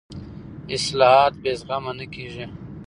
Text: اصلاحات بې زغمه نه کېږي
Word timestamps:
اصلاحات 0.75 1.33
بې 1.41 1.51
زغمه 1.59 1.93
نه 1.99 2.05
کېږي 2.13 2.45